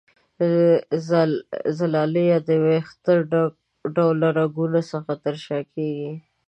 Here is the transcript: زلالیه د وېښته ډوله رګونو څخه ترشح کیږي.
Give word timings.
زلالیه 1.77 2.37
د 2.47 2.49
وېښته 2.65 3.13
ډوله 3.95 4.27
رګونو 4.39 4.81
څخه 4.91 5.11
ترشح 5.23 5.61
کیږي. 5.73 6.11